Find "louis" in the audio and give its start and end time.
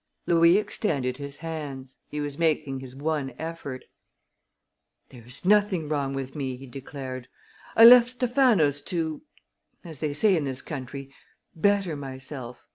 0.25-0.57